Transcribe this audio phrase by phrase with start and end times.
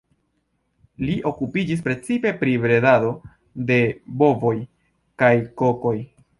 [1.09, 3.13] Li okupiĝis precipe pri bredado
[3.71, 3.79] de
[4.25, 4.57] bovoj
[5.25, 5.97] kaj kokoj.